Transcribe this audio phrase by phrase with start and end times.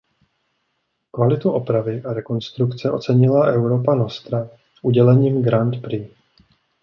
[1.11, 4.49] Kvalitu opravy a rekonstrukce ocenila Europa Nostra
[4.83, 6.09] udělením Grand Prix.